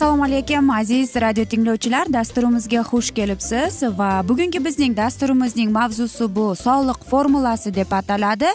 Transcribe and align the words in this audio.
assalomu 0.00 0.24
alaykum 0.24 0.70
aziz 0.70 1.16
radio 1.16 1.44
tinglovchilar. 1.44 2.08
Dasturimizga 2.12 2.80
xush 2.90 3.10
kelibsiz 3.12 3.82
va 3.98 4.22
bugungi 4.28 4.64
bizning 4.64 4.96
dasturimizning 4.96 5.70
mavzusi 5.70 6.24
bu 6.36 6.44
sog'liq 6.56 7.00
formulasi 7.10 7.74
deb 7.74 7.92
ataladi. 7.92 8.48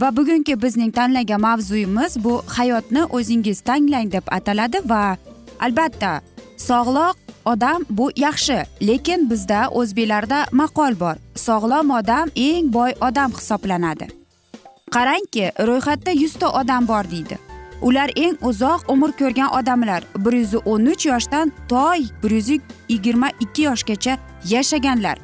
Va 0.00 0.16
bugungi 0.16 0.54
bizning 0.62 0.92
tanlagan 0.94 1.40
mavzuyimiz 1.40 2.14
bu 2.24 2.34
hayotni 2.46 3.02
o'zingiz 3.04 3.60
tanglang 3.60 4.12
deb 4.12 4.22
ataladi 4.36 4.78
va 4.90 5.16
albatta 5.60 6.12
sog'lom 6.56 7.14
odam 7.44 7.82
bu 7.90 8.06
yaxshi 8.16 8.58
lekin 8.88 9.30
bizda 9.30 9.68
o'zbeklarda 9.70 10.44
maqol 10.52 11.00
bor. 11.00 11.16
Sog'lom 11.34 11.90
odam 11.90 12.30
eng 12.36 12.70
boy 12.76 12.92
odam 13.00 13.34
hisoblanadi. 13.38 14.06
Qarangki 14.94 15.50
ro'yxatda 15.58 16.12
yuzta 16.22 16.52
odam 16.60 16.86
bor 16.86 17.10
deydi. 17.10 17.53
Ular 17.84 18.10
eng 18.16 18.36
uzoq 18.48 18.88
umr 18.88 19.12
ko'rgan 19.20 19.50
odamlar. 19.58 20.02
Bir 20.24 20.32
yuz 20.32 20.54
o'n 20.64 20.86
uch 20.92 21.06
yoshdan 21.06 21.52
to 21.68 21.92
bir 22.22 22.30
yuz 22.30 22.48
yigirma 22.88 23.28
ikki 23.40 23.62
yoshgacha 23.62 24.18
yashaganlar. 24.48 25.18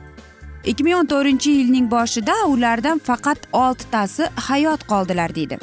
Ikki 0.65 0.85
ming 0.85 0.97
o'n 1.01 1.07
to'rtinchi 1.13 1.51
yilning 1.51 1.91
boshida 1.91 2.35
ulardan 2.53 2.99
faqat 2.99 3.39
oltitasi 3.53 4.29
hayot 4.49 4.85
qoldilar 4.91 5.35
deydi. 5.35 5.59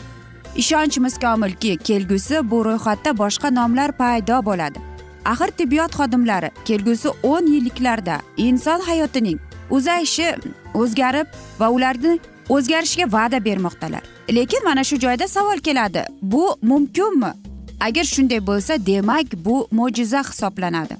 Ishonchimiz 0.55 1.19
komilki 1.19 1.77
kelgusi 1.77 2.41
bu 2.51 2.65
ro'yxatda 2.65 3.17
boshqa 3.17 3.53
nomlar 3.55 3.91
paydo 3.91 4.45
bo'ladi. 4.45 4.79
Axir 5.25 5.51
tibbiyot 5.59 5.91
xodimlari 5.99 6.49
kelgusi 6.65 7.09
o'n 7.23 7.45
yilliklarda 7.53 8.15
inson 8.37 8.79
hayotining 8.89 9.39
uzayishi 9.69 10.27
o'zgarib 10.73 11.27
va 11.59 11.69
ularni 11.69 12.19
o'zgarishga 12.49 13.05
va'da 13.11 13.45
bermoqdalar. 13.45 14.03
Lekin 14.29 14.63
mana 14.63 14.83
shu 14.83 14.99
joyda 14.99 15.27
savol 15.27 15.57
keladi. 15.57 16.05
Bu 16.21 16.55
mumkinmi? 16.61 17.31
Agar 17.79 18.03
shunday 18.03 18.47
bo'lsa 18.47 18.85
demak 18.85 19.27
bu 19.45 19.67
mo'jiza 19.71 20.21
hisoblanadi. 20.29 20.95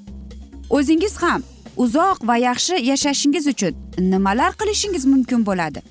O'zingiz 0.70 1.18
ham 1.24 1.42
uzoq 1.78 2.18
va 2.28 2.38
yaxshi 2.38 2.76
yashashingiz 2.92 3.48
uchun 3.48 3.74
nimalar 4.00 4.52
qilishingiz 4.60 5.06
mumkin 5.06 5.46
bo'ladi? 5.46 5.82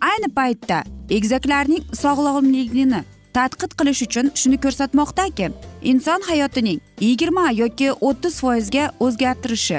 Ayni 0.00 0.28
paytda 0.38 0.84
egizaklarning 1.10 1.84
sog'lomligini 2.02 3.00
tadqiq 3.36 3.72
qilish 3.80 4.02
uchun 4.06 4.26
shuni 4.40 4.58
ko'rsatmoqdaki 4.64 5.46
inson 5.92 6.20
hayotining 6.30 6.80
yigirma 7.00 7.50
yoki 7.62 7.88
o'ttiz 8.08 8.34
foizga 8.42 8.84
o'zgartirishi 9.06 9.78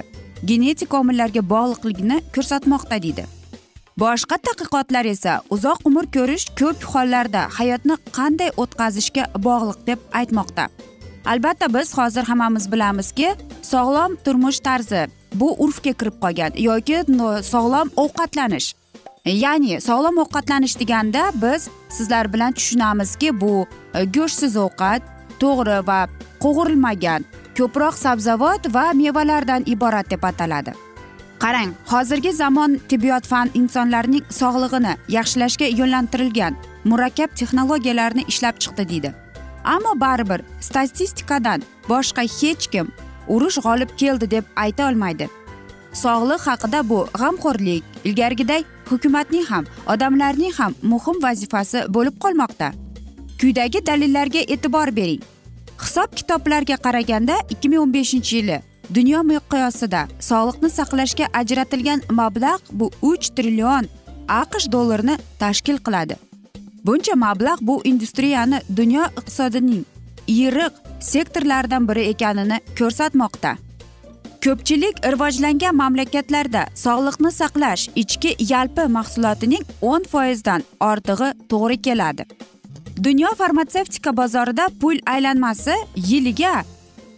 genetik 0.50 0.94
omillarga 1.00 1.42
bog'liqligini 1.53 2.18
ko'rsatmoqda 2.36 3.02
deydi. 3.06 3.41
Boshqa 4.02 4.38
tadqiqotlar 4.46 5.06
esa 5.06 5.34
uzoq 5.56 5.84
umr 5.90 6.08
ko'rish 6.16 6.46
ko'p 6.60 6.86
hollarda 6.92 7.42
hayotni 7.58 7.96
qanday 8.18 8.50
o'tkazishga 8.64 9.26
bog'liq 9.48 9.80
deb 9.90 10.00
aytmoqda. 10.20 10.66
Albatta 11.34 11.68
biz 11.76 11.94
hozir 11.98 12.24
hammamiz 12.30 12.66
bilamizki 12.74 13.30
sog'lom 13.72 14.18
turmush 14.26 14.60
tarzi 14.68 15.04
bu 15.42 15.50
urfga 15.66 15.94
kirib 16.00 16.18
qolgan 16.24 16.58
yoki 16.68 16.98
sog'lom 17.54 17.94
ovqatlanish. 18.04 18.68
Ya'ni 19.44 19.82
sog'lom 19.88 20.18
ovqatlanish 20.24 20.76
deganda 20.82 21.24
biz 21.44 21.70
sizlar 21.98 22.34
bilan 22.34 22.58
tushunamizki 22.58 23.30
bu 23.42 23.54
e, 23.94 24.06
go'shtsiz 24.16 24.58
ovqat 24.66 25.02
to'g'ri 25.42 25.80
va 25.90 26.00
qovurilmagan 26.44 27.28
ko'proq 27.58 27.96
sabzavot 28.06 28.74
va 28.76 28.86
mevalardan 29.02 29.62
iborat 29.76 30.10
deb 30.10 30.24
ataladi. 30.32 30.74
Qarang 31.41 31.72
hozirgi 31.91 32.31
zamon 32.34 32.79
tibbiyot 32.90 33.25
fan 33.31 33.50
insonlarning 33.59 34.25
sog'lig'ini 34.40 34.94
yaxshilashga 35.18 35.68
yo'naltirilgan 35.79 36.57
murakkab 36.91 37.34
texnologiyalarni 37.40 38.24
ishlab 38.31 38.56
chiqdi 38.63 38.90
deydi. 38.91 39.13
Ammo 39.75 39.94
baribir 40.03 40.41
statistikadan 40.68 41.66
boshqa 41.90 42.24
hech 42.38 42.68
kim 42.74 42.88
urush 43.28 43.57
g'olib 43.66 43.91
keldi 44.02 44.31
deb 44.35 44.46
ayta 44.56 44.90
olmaydi. 44.90 45.29
Sog'liq 46.03 46.41
haqida 46.50 46.90
bu 46.90 47.00
g'amxo'rlik 47.19 47.84
ilgarigiday 48.08 48.63
hukumatning 48.90 49.46
ham 49.52 49.66
odamlarning 49.94 50.53
ham 50.59 50.73
muhim 50.94 51.23
vazifasi 51.25 51.85
bo'lib 51.96 52.16
qolmoqda. 52.23 52.68
Quyidagi 53.40 53.85
dalillarga 53.85 54.41
e'tibor 54.53 54.96
bering. 54.96 55.22
Hisob 55.84 56.09
kitoblarga 56.19 56.78
qaraganda 56.85 57.35
ikki 57.50 57.69
ming 57.69 57.81
o'n 57.84 57.94
beshinchi 57.94 58.35
yili 58.35 58.58
dunyo 58.96 59.19
miqyosida 59.24 60.02
sog'liqni 60.29 60.69
saqlashga 60.78 61.25
ajratilgan 61.40 62.02
mablag' 62.19 62.72
bu 62.79 62.90
uch 63.12 63.29
trillion 63.35 63.85
aqsh 64.41 64.68
dollarini 64.74 65.16
tashkil 65.40 65.78
qiladi. 65.85 66.16
Buncha 66.85 67.16
mablag' 67.25 67.63
bu 67.69 67.75
industriyani 67.91 68.59
dunyo 68.79 69.03
iqtisodining 69.19 69.84
yiriq 70.28 70.74
sektorlaridan 71.12 71.88
biri 71.90 72.03
ekanini 72.13 72.57
ko'rsatmoqda. 72.79 73.52
Ko'pchilik 74.44 74.96
rivojlangan 75.13 75.76
mamlakatlarda 75.82 76.61
sog'liqni 76.84 77.32
saqlash 77.40 77.84
ichki 78.03 78.35
yalpi 78.52 78.87
mahsulotining 78.97 79.64
o'n 79.91 80.03
foizdan 80.11 80.61
ortig'i 80.91 81.29
to'g'ri 81.52 81.78
keladi. 81.87 82.23
Dunyo 83.05 83.29
farmatsevtika 83.40 84.17
bozorida 84.17 84.66
pul 84.82 84.97
aylanmasi 85.14 85.76
yiliga 86.09 86.55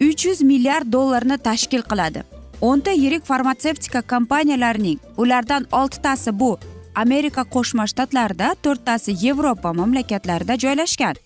uch 0.08 0.24
yuz 0.26 0.40
milliard 0.42 0.92
dollarni 0.92 1.38
tashkil 1.38 1.82
qiladi. 1.90 2.22
O'nta 2.60 2.90
yirik 2.90 3.24
farmatsevtika 3.24 4.02
kompaniyalarining 4.02 4.98
ulardan 5.16 5.66
oltitasi 5.72 6.38
bu 6.40 6.58
amerika 6.94 7.42
qo'shma 7.54 7.86
shtatlarida 7.90 8.54
to'rttasi 8.64 9.16
yevropa 9.24 9.72
mamlakatlarida 9.72 10.54
joylashgan. 10.64 11.16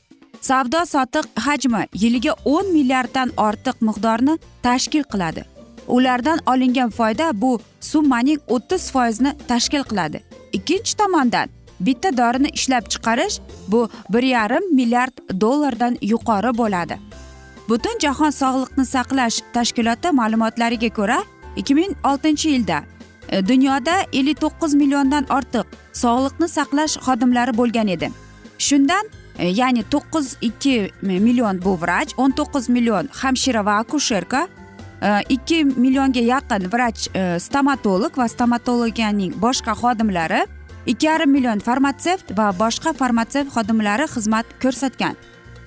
Savdo 0.41 0.81
sotiq 0.95 1.27
hajmi 1.47 1.83
yiliga 2.03 2.33
o'n 2.45 2.73
milliarddan 2.73 3.31
ortiq 3.47 3.77
miqdorni 3.89 4.39
tashkil 4.63 5.05
qiladi. 5.13 5.45
Ulardan 5.89 6.39
olingan 6.47 6.91
foyda 6.91 7.27
bu 7.43 7.61
summaning 7.81 8.41
o'ttiz 8.55 8.91
foizini 8.95 9.33
tashkil 9.49 9.85
qiladi. 9.91 10.19
Ikkinchi 10.53 10.97
tomondan 10.97 11.49
bitta 11.81 12.17
dorini 12.17 12.49
ishlab 12.59 12.85
chiqarish 12.93 13.41
bu 13.69 13.89
bir 14.13 14.23
yarim 14.23 14.75
milliard 14.75 15.15
dollardan 15.41 15.99
yuqori 16.03 16.59
bo'ladi. 16.59 16.99
Butun 17.69 17.99
jahon 18.01 18.33
sog'liqni 18.33 18.85
saqlash 18.95 19.41
tashkiloti 19.53 20.13
ma'lumotlariga 20.21 20.91
ko'ra 20.99 21.19
ikki 21.61 21.75
ming 21.75 21.93
oltinchi 22.11 22.49
yilda 22.55 22.79
e, 23.29 23.49
dunyoda 23.49 23.95
ellik 24.13 24.41
to'qqiz 24.45 24.77
milliondan 24.83 25.29
ortiq 25.39 25.67
sog'liqni 26.03 26.49
saqlash 26.49 26.95
xodimlari 27.07 27.57
bo'lgan 27.61 27.89
edi. 27.97 28.09
Shundan 28.67 29.05
e, 29.39 29.49
ya'ni 29.61 29.85
to'qqiz 29.95 30.37
ikki 30.49 30.77
million 31.03 31.61
bu 31.65 31.77
vrach 31.83 32.17
o'n 32.23 32.37
to'qqiz 32.41 32.71
million 32.77 33.09
hamshira 33.21 33.65
va 33.69 33.79
akusherka 33.85 34.49
e, 35.03 35.09
ikki 35.37 35.65
millionga 35.65 36.23
yaqin 36.35 36.71
vrach 36.73 37.09
stomatolog 37.47 38.13
va 38.21 38.29
stomatologiyaning 38.35 39.33
boshqa 39.45 39.77
xodimlari 39.83 40.47
ikki 40.87 41.07
yarim 41.07 41.31
million 41.37 41.59
farmatsevt 41.69 42.37
va 42.39 42.53
boshqa 42.63 42.97
farmatsevt 43.01 43.53
xodimlari 43.57 44.07
xizmat 44.15 44.47
ko'rsatgan. 44.63 45.17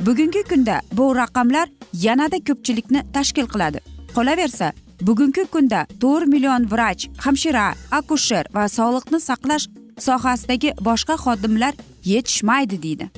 Bugungi 0.05 0.43
kunda 0.49 0.81
bu 0.97 1.15
raqamlar 1.15 1.69
yanada 1.93 2.37
ko'pchilikni 2.37 3.01
tashkil 3.13 3.47
qiladi. 3.47 3.79
Qolaversa 4.15 4.73
bugungi 5.01 5.43
kunda 5.53 5.85
to'rt 6.01 6.27
million 6.27 6.65
vrach 6.71 7.05
hamshira 7.25 7.73
akusher 7.91 8.45
va 8.55 8.63
sog'liqni 8.77 9.19
saqlash 9.29 9.65
sohasidagi 10.05 10.73
boshqa 10.87 11.15
xodimlar 11.23 11.73
yetishmaydi 12.05 12.83
deydi. 12.83 13.09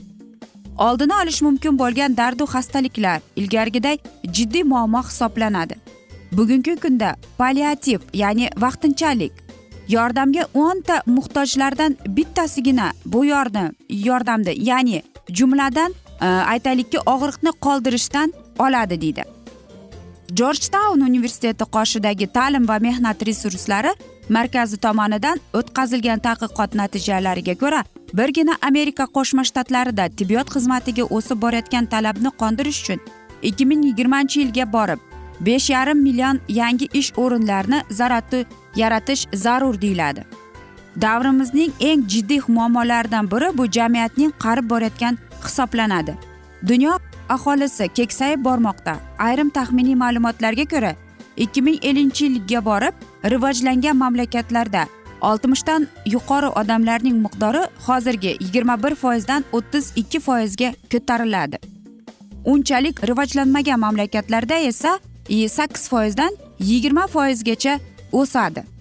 Oldini 0.77 1.13
olish 1.21 1.41
mumkin 1.41 1.79
bo'lgan 1.79 2.17
dardu 2.17 2.43
xastaliklar 2.53 3.19
ilgarigiday 3.35 3.97
jiddiy 4.35 4.63
muammo 4.63 5.01
hisoblanadi. 5.07 5.75
Bugungi 6.31 6.75
kunda 6.75 7.15
paliativ 7.37 7.99
ya'ni 8.13 8.49
vaqtinchalik 8.63 9.33
yordamga 9.95 10.43
o'nta 10.53 11.01
muhtojlardan 11.05 11.97
bittasigina 12.07 12.91
bu 13.05 13.25
yordam 13.25 13.71
yordamda 13.89 14.51
ya'ni 14.69 15.03
jumladan 15.29 15.93
Э, 16.23 16.25
aytaylikki 16.25 16.99
og'riqni 17.13 17.51
qoldirishdan 17.65 18.33
oladi 18.65 19.01
deydi. 19.01 19.23
Jorj 20.39 20.67
taun 20.75 21.01
universiteti 21.09 21.65
qoshidagi 21.75 22.27
ta'lim 22.37 22.67
va 22.67 22.77
mehnat 22.85 23.25
resurslari 23.27 23.91
markazi 24.29 24.77
tomonidan 24.85 25.41
o'tkazilgan 25.59 26.23
tadqiqot 26.27 26.77
natijalariga 26.81 27.55
ko'ra 27.63 27.81
birgina 28.19 28.55
amerika 28.69 29.07
qo'shma 29.17 29.43
shtatlarida 29.49 30.05
tibbiyot 30.19 30.53
xizmatiga 30.55 31.03
o'sib 31.17 31.41
borayotgan 31.43 31.89
talabni 31.95 32.31
qondirish 32.43 32.79
uchun 32.83 33.03
ikki 33.49 33.67
ming 33.71 33.83
yigirmanchi 33.89 34.39
yilga 34.43 34.65
borib 34.77 35.03
besh 35.49 35.67
yarim 35.75 35.99
million 36.07 36.39
yangi 36.59 36.87
ish 37.01 37.11
o'rinlarini 37.23 37.79
yaratish 38.75 39.27
zarur 39.33 39.81
deyiladi. 39.81 40.23
Davrimizning 41.01 41.71
eng 41.79 42.07
jiddiy 42.07 42.41
muammolaridan 42.47 43.31
biri 43.31 43.57
bu 43.57 43.65
jamiyatning 43.71 44.33
qarib 44.39 44.69
borayotgan 44.69 45.17
hisoblanadi. 45.45 46.17
Dunyo 46.67 46.93
aholisi 47.29 47.87
keksayib 47.87 48.43
bormoqda. 48.45 48.95
Ayrim 49.19 49.49
taxminiy 49.49 49.95
ma'lumotlarga 49.95 50.65
ko'ra 50.65 50.95
ikki 51.37 51.61
ming 51.61 51.79
ellinchi 51.81 52.25
yilga 52.25 52.65
borib 52.65 52.93
rivojlangan 53.31 53.95
mamlakatlarda 53.97 54.87
oltmishdan 55.21 55.87
yuqori 56.05 56.47
odamlarning 56.47 57.17
miqdori 57.25 57.63
hozirgi 57.87 58.37
yigirma 58.39 58.83
bir 58.83 58.95
foizdan 58.95 59.45
o'ttiz 59.51 59.91
ikki 59.95 60.19
foizga 60.19 60.73
ko'tariladi. 60.91 61.57
Unchalik 62.45 63.07
rivojlanmagan 63.07 63.79
mamlakatlarda 63.79 64.55
esa 64.55 64.99
sakkiz 65.47 65.89
foizdan 65.89 66.33
yigirma 66.59 67.07
foizgacha 67.07 67.79
o'sadi. 68.11 68.72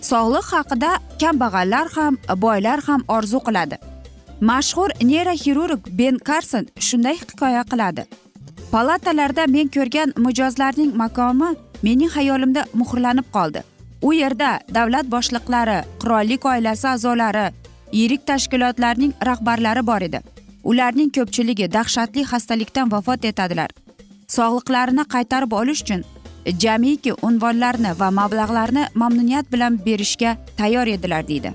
Sog'liq 0.00 0.46
haqida 0.54 0.90
kambag'allar 1.20 1.86
ham 1.96 2.18
boylar 2.42 2.80
ham 2.86 3.04
orzu 3.08 3.38
qiladi. 3.46 3.76
Mashhur 4.40 4.90
neyroxirurg 5.10 5.80
ben 5.98 6.18
karson 6.18 6.66
shunday 6.80 7.16
hikoya 7.20 7.62
qiladi. 7.70 8.04
Palatalarda 8.72 9.46
men 9.46 9.68
ko'rgan 9.76 10.12
mijozlarning 10.16 10.92
maqomi 11.02 11.48
mening 11.82 12.10
xayolimda 12.16 12.62
muhrlanib 12.74 13.28
qoldi. 13.36 13.60
U 14.02 14.12
yerda 14.12 14.50
davlat 14.74 15.06
boshliqlari 15.14 15.78
qirollik 16.02 16.44
oilasi 16.44 16.88
a'zolari 16.88 17.46
yirik 17.92 18.26
tashkilotlarning 18.26 19.12
rahbarlari 19.28 19.86
bor 19.86 20.02
edi. 20.08 20.20
Ularning 20.64 21.10
ko'pchiligi 21.16 21.72
dahshatli 21.72 22.22
xastalikdan 22.30 22.92
vafot 22.92 23.24
etadilar. 23.24 23.70
Sog'liqlarini 24.36 25.04
qaytarib 25.14 25.52
olish 25.60 25.82
uchun 25.84 26.04
jamiki 26.58 27.12
unvonlarni 27.22 28.00
va 28.00 28.10
mablag'larni 28.10 28.86
mamnuniyat 28.94 29.52
bilan 29.52 29.86
berishga 29.86 30.36
tayyor 30.56 30.86
edilar 30.86 31.28
deydi. 31.28 31.54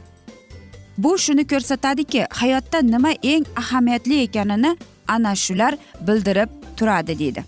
Bu 0.98 1.18
shuni 1.18 1.48
ko'rsatadiki 1.48 2.26
hayotda 2.30 2.82
nima 2.82 3.12
eng 3.24 3.46
ahamiyatli 3.56 4.22
ekanini 4.22 4.78
ana 5.08 5.36
shular 5.36 5.78
bildirib 6.08 6.50
turadi 6.78 7.20
deydi. 7.20 7.44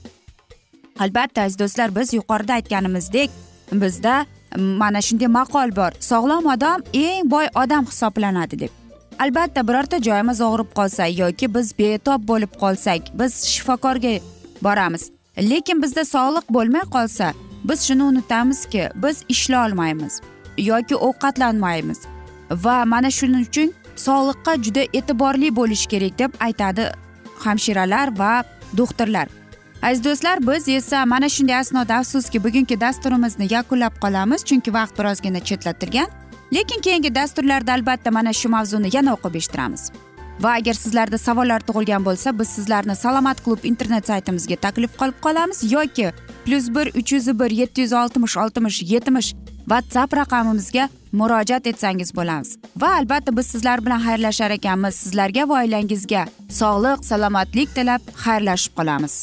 Albatta 0.99 1.41
aziz 1.41 1.59
do'stlar 1.59 1.95
biz 1.95 2.13
yuqorida 2.13 2.53
aytganimizdek 2.53 3.29
bizda 3.71 4.25
mana 4.57 5.01
shunday 5.01 5.27
maqol 5.27 5.75
bor. 5.75 5.91
Sog'lom 5.99 6.45
odam 6.45 6.81
eng 6.93 7.31
boy 7.31 7.47
odam 7.55 7.85
hisoblanadi 7.85 8.59
deb. 8.59 8.69
Albatta 9.19 9.67
birorta 9.67 9.97
joyimiz 10.01 10.41
og'rib 10.41 10.69
qolsa 10.77 11.05
yoki 11.07 11.53
biz 11.55 11.73
betob 11.79 12.27
bo'lib 12.27 12.53
qolsak 12.61 13.01
biz 13.19 13.33
shifokorga 13.53 14.19
boramiz. 14.61 15.12
Lekin 15.37 15.81
bizda 15.81 16.05
sog'liq 16.05 16.49
bo'lmay 16.49 16.81
qolsa 16.81 17.33
biz 17.63 17.87
shuni 17.87 18.03
unutamizki 18.03 18.89
biz 18.95 19.23
ishlay 19.29 19.71
olmaymiz 19.71 20.21
yoki 20.57 20.95
ovqatlanmaymiz 20.95 21.99
va 22.51 22.85
mana 22.85 23.11
shuning 23.11 23.47
uchun 23.47 23.73
sog'liqqa 23.95 24.61
juda 24.63 24.83
e'tiborli 24.93 25.55
bo'lish 25.55 25.85
kerak 25.87 26.19
deb 26.19 26.31
aytadi 26.39 26.91
hamshiralar 27.39 28.19
va 28.19 28.43
doktorlar. 28.77 29.27
Aziz 29.81 30.03
do'stlar 30.03 30.47
biz 30.47 30.67
esa 30.67 31.05
mana 31.05 31.29
shunday 31.29 31.55
asnoda 31.55 31.95
afsuski 31.95 32.43
bugungi 32.43 32.79
dasturimizni 32.81 33.47
yakunlab 33.53 33.93
qolamiz 34.03 34.45
chunki 34.45 34.73
vaqt 34.73 34.99
birozgina 34.99 35.39
chetlatilgan. 35.39 36.07
Lekin 36.53 36.81
keyingi 36.81 37.15
dasturlarda 37.15 37.73
albatta 37.73 38.11
mana 38.11 38.33
shu 38.33 38.49
mavzuni 38.49 38.89
yana 38.95 39.13
o'qib 39.13 39.35
eshittiramiz. 39.35 39.91
Va 40.39 40.55
agar 40.59 40.73
sizlarda 40.73 41.17
savollar 41.17 41.61
tug'ilgan 41.67 42.05
bo'lsa 42.05 42.39
biz 42.39 42.47
sizlarni 42.57 42.95
salomat 42.95 43.43
klub 43.45 43.63
internet 43.63 44.07
saytimizga 44.07 44.55
taklif 44.55 44.97
qilib 44.99 45.17
qolamiz 45.25 45.63
yoki 45.71 46.11
plyus 46.45 46.69
bir 46.75 46.87
uch 46.99 47.13
yuz 47.13 47.27
bir 47.39 47.51
yetti 47.61 47.81
yuz 47.81 47.93
oltmish 47.93 48.37
oltmish 48.37 48.81
yetmish 48.93 49.33
whatsapp 49.65 50.13
raqamimizga 50.13 50.89
murojaat 51.13 51.67
etsangiz 51.67 52.15
bo'lamiz. 52.15 52.57
Va 52.77 52.95
albatta 52.99 53.37
biz 53.37 53.47
sizlar 53.47 53.85
bilan 53.85 54.01
xayrlashar 54.07 54.51
ekanmiz. 54.51 54.95
Sizlarga 54.95 55.49
va 55.49 55.61
oilangizga 55.61 56.25
sog'lik 56.49 57.05
salomatlik 57.05 57.75
tilab 57.75 58.01
xayrlashib 58.25 58.75
qolamiz. 58.79 59.15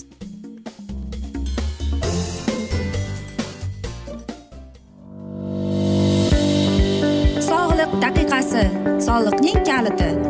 Sog'liq 7.51 7.93
daqiqasi. 8.05 8.65
Soliqning 9.09 9.65
kaliti. 9.71 10.30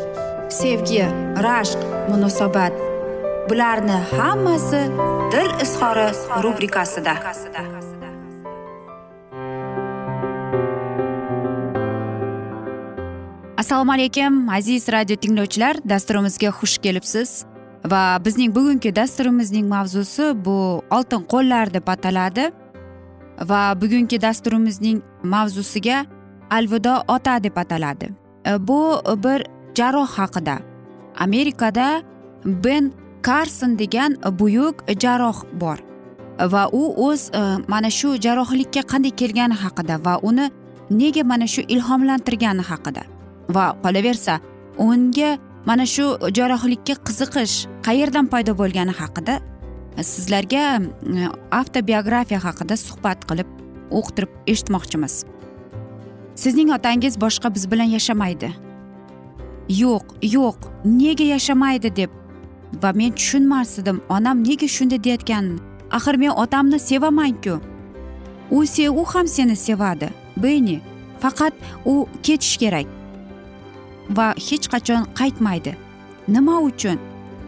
sevgi 0.51 1.03
rashq 1.43 1.79
munosabat. 2.09 2.73
Bularni 3.49 3.97
hammasi 4.17 4.81
dil 5.31 5.51
izhori 5.63 6.07
rubrikasida. 6.43 7.13
Assalomu 13.57 13.91
alaykum 13.91 14.49
aziz 14.49 14.89
radio 14.89 15.15
tinglovchilar. 15.15 15.75
Dasturimizga 15.89 16.49
xush 16.59 16.77
kelibsiz. 16.77 17.45
Va 17.85 18.19
bizning 18.25 18.55
bugungi 18.55 18.95
dasturimizning 18.95 19.69
mavzusi 19.69 20.45
bu 20.45 20.83
oltin 20.91 21.23
qo'llar 21.33 21.73
deb 21.73 21.87
ataladi. 21.87 22.51
Va 23.49 23.61
bugungi 23.81 24.21
dasturimizning 24.21 25.01
mavzusiga 25.23 26.05
alvido 26.49 26.95
ota 27.07 27.43
deb 27.43 27.57
ataladi. 27.57 28.09
Bu 28.59 29.01
bir 29.23 29.45
jarroh 29.75 30.07
haqida. 30.17 30.55
Amerikada 31.15 32.01
ben 32.45 32.93
karson 33.21 33.77
degan 33.79 34.17
buyuk 34.39 34.83
jarroh 34.99 35.39
bor 35.53 35.79
va 36.39 36.69
u 36.71 36.83
o'z 37.07 37.29
e, 37.29 37.41
mana 37.67 37.89
shu 37.89 38.15
jarrohlikka 38.25 38.81
qanday 38.91 39.11
kelgani 39.21 39.55
haqida 39.63 39.99
va 40.05 40.19
uni 40.23 40.49
nega 40.89 41.23
mana 41.23 41.47
shu 41.47 41.61
ilhomlantirgani 41.61 42.63
haqida. 42.71 43.03
Va 43.49 43.65
qolaversa 43.83 44.39
unga 44.77 45.37
mana 45.65 45.85
shu 45.85 46.05
jarrohlikka 46.37 46.95
qiziqish 47.07 47.55
qayerdan 47.87 48.25
paydo 48.33 48.57
bo'lgani 48.61 48.93
haqida 49.01 49.39
sizlarga 50.11 50.63
avtobiografiya 51.51 52.39
haqida 52.47 52.77
suhbat 52.87 53.27
qilib 53.29 53.49
o'qtirib 53.99 54.31
eshitmoqchimiz. 54.47 55.13
Sizning 56.35 56.69
otangiz 56.77 57.17
boshqa 57.23 57.53
biz 57.55 57.71
bilan 57.71 57.89
yashamaydi. 57.97 58.49
Yo'q 59.79 60.05
yo'q 60.35 60.57
nega 60.85 61.23
yashamaydi 61.33 61.95
deb. 61.95 62.11
Va 62.83 62.91
men 62.93 63.11
tushunmas 63.11 63.79
edim 63.79 64.01
onam 64.09 64.37
nega 64.43 64.67
shunday 64.67 65.03
deyayotganini 65.03 65.59
axir 65.91 66.15
men 66.17 66.29
otamni 66.43 66.79
sevamanku. 66.79 67.59
U 68.51 68.65
se 68.65 68.89
u 68.89 69.05
ham 69.05 69.27
seni 69.27 69.55
sevadi 69.55 70.09
beni 70.37 70.81
faqat 71.21 71.53
u 71.85 72.07
ketish 72.23 72.57
kerak. 72.57 72.87
Va 74.09 74.27
hech 74.47 74.67
qachon 74.73 75.03
qaytmaydi. 75.19 75.75
Nima 76.27 76.59
uchun? 76.59 76.99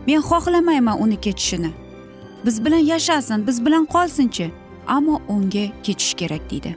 Men 0.07 0.21
xohlamayman 0.29 1.01
uni 1.03 1.17
ketishini. 1.25 1.71
Biz 2.45 2.65
bilan 2.65 2.83
yashasin 2.91 3.47
biz 3.47 3.65
bilan 3.65 3.85
qolsinchi? 3.85 4.51
Ammo 4.87 5.21
unga 5.27 5.65
ketish 5.83 6.13
kerak 6.13 6.51
deydi. 6.51 6.75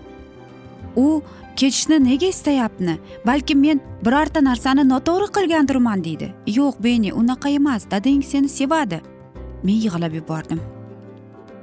U 0.96 1.22
ketishni 1.56 1.98
nega 2.04 2.26
istayapti 2.26 2.98
balki 3.26 3.54
men 3.54 3.80
birorta 4.04 4.40
narsani 4.44 4.82
noto'g'ri 4.92 5.28
qilgandirman 5.36 6.04
deydi. 6.04 6.28
Yo'q 6.58 6.74
beni 6.86 7.12
unaqa 7.20 7.48
emas 7.48 7.82
dadang 7.90 8.22
seni 8.22 8.48
sevadi. 8.48 9.00
Men 9.64 9.76
yig'lab 9.84 10.12
yubordim. 10.18 10.60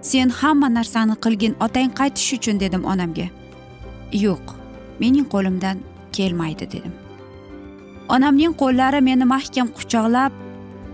Sen 0.01 0.29
hamma 0.29 0.67
narsani 0.77 1.15
qilgin 1.23 1.53
otang 1.65 1.91
qaytish 1.99 2.33
uchun 2.37 2.59
dedim 2.63 2.83
onamga. 2.91 3.27
Yo'q 4.25 4.45
mening 4.99 5.27
qo'limdan 5.33 5.77
kelmaydi 6.15 6.65
dedim. 6.73 6.93
Onamning 8.15 8.53
qo'llari 8.61 8.99
meni 9.09 9.25
mahkam 9.35 9.67
quchoqlab 9.77 10.31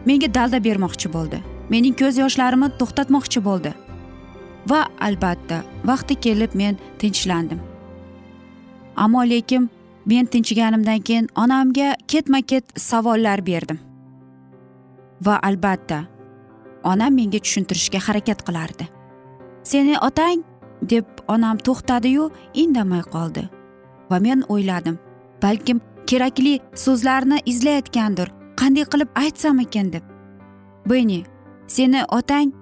menga 0.08 0.30
dalda 0.38 0.60
bermoqchi 0.68 1.08
bo'ldi. 1.16 1.40
Mening 1.74 1.96
ko'z 2.02 2.16
yoshlarimni 2.24 2.70
to'xtatmoqchi 2.80 3.40
bo'ldi. 3.48 3.72
Va 4.70 4.82
albatta 5.08 5.58
vaqti 5.90 6.14
kelib 6.26 6.52
men 6.62 6.74
tinchlandim. 7.00 7.69
Ammo 9.04 9.24
lekin 9.30 9.70
men 10.06 10.26
tinchiganimdan 10.26 11.02
keyin 11.08 11.28
onamga 11.36 11.96
ketma 12.08 12.42
ket 12.42 12.66
savollar 12.76 13.46
berdim. 13.46 13.80
Va 15.26 15.40
albatta 15.44 16.00
onam 16.84 17.16
menga 17.16 17.40
tushuntirishga 17.40 18.00
harakat 18.08 18.44
qilardi. 18.48 18.88
Seni 19.64 19.96
otang 20.08 20.44
deb 20.92 21.06
onam 21.28 21.58
to'xtadiyu 21.58 22.30
indamay 22.54 23.04
qoldi. 23.14 23.44
Va 24.12 24.20
men 24.20 24.44
o'yladim 24.50 25.00
balkim 25.42 25.82
kerakli 26.08 26.60
so'zlarni 26.86 27.42
izlayotgandir 27.46 28.32
qanday 28.60 28.86
qilib 28.92 29.10
aytsam 29.24 29.60
ekan 29.66 29.92
deb. 29.94 30.04
Beni 30.90 31.24
seni 31.68 32.02
otang 32.20 32.54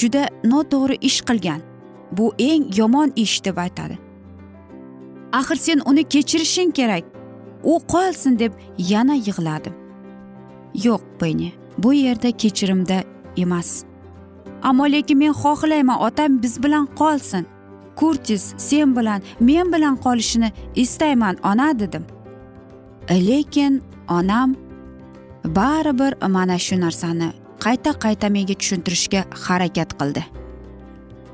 juda 0.00 0.28
noto'g'ri 0.44 0.96
ish 1.00 1.20
qilgan. 1.28 1.60
Bu 2.16 2.32
eng 2.38 2.72
yomon 2.78 3.12
ish 3.16 3.40
deb 3.44 3.58
aytadi. 3.58 4.05
Axir 5.32 5.56
sen 5.56 5.82
uni 5.84 6.04
kechirishing 6.04 6.72
kerak. 6.72 7.04
U 7.64 7.80
qolsin 7.88 8.38
deb 8.38 8.52
yana 8.78 9.14
yig'ladi. 9.14 9.70
Yo'q 10.84 11.02
beni 11.20 11.52
bu 11.78 11.92
yerda 11.92 12.30
kechirimda 12.30 13.02
emas. 13.36 13.84
Ammo 14.62 14.84
lekin 14.84 15.18
men 15.18 15.32
xohlayman 15.32 15.98
otam 16.00 16.42
biz 16.42 16.62
bilan 16.62 16.86
qolsin. 17.00 17.46
Kurtis 17.96 18.54
sen 18.56 18.96
bilan 18.96 19.22
men 19.40 19.72
bilan 19.72 19.96
qolishini 19.96 20.52
istayman 20.74 21.36
ona 21.44 21.78
dedim. 21.78 22.04
Lekin 23.10 23.82
onam 24.08 24.56
baribir 25.44 26.28
mana 26.28 26.58
shu 26.58 26.80
narsani 26.80 27.32
qayta 27.64 27.90
qayta 28.04 28.28
menga 28.28 28.54
tushuntirishga 28.54 29.24
harakat 29.44 29.90
qildi. 30.00 30.22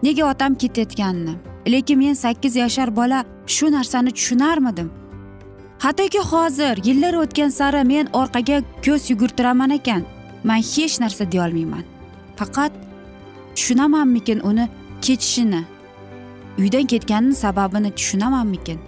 Nega 0.03 0.25
otam 0.33 0.55
ketayotganini 0.55 1.35
lekin 1.67 1.99
men 1.99 2.15
sakkiz 2.15 2.57
yashar 2.57 2.97
bola 2.97 3.25
shu 3.47 3.67
narsani 3.73 4.11
tushunarmidim. 4.11 4.91
Hattoki 5.79 6.19
hozir 6.19 6.77
yillar 6.85 7.15
o'tgan 7.15 7.49
sari 7.49 7.85
men 7.85 8.07
orqaga 8.13 8.63
ko'z 8.85 9.11
yugurtiraman 9.11 9.71
ekan. 9.71 10.03
Man 10.45 10.57
hech 10.57 11.01
narsa 11.01 11.33
deyolmayman. 11.33 11.85
Faqat 12.37 12.73
tushunamanmikin 13.55 14.41
uni 14.41 14.69
ketishini 15.03 15.63
uydan 16.59 16.87
ketganini 16.87 17.35
sababini 17.35 17.91
tushunamanmikin 17.91 18.79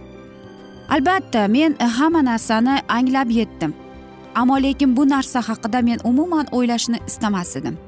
albatta 0.89 1.49
men 1.49 1.77
e, 1.81 1.85
hamma 1.85 2.25
narsani 2.25 2.81
anglab 2.89 3.31
yetdim. 3.31 3.75
Ammo 4.35 4.63
lekin 4.63 4.97
bu 4.97 5.09
narsa 5.09 5.41
haqida 5.41 5.83
men 5.83 5.99
umuman 6.05 6.47
o'ylashni 6.53 6.99
istamas 7.07 7.57
edim. 7.57 7.79